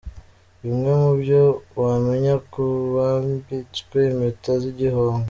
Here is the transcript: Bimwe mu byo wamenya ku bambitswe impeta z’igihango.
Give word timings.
Bimwe 0.63 0.91
mu 1.01 1.11
byo 1.21 1.41
wamenya 1.83 2.33
ku 2.51 2.63
bambitswe 2.93 3.97
impeta 4.11 4.51
z’igihango. 4.61 5.19